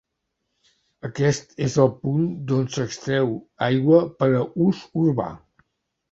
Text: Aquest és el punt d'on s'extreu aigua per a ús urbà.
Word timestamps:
Aquest 1.07 1.51
és 1.65 1.75
el 1.83 1.91
punt 2.05 2.23
d'on 2.51 2.65
s'extreu 2.75 3.29
aigua 3.67 3.99
per 4.23 4.31
a 4.39 4.41
ús 4.69 4.81
urbà. 5.03 5.29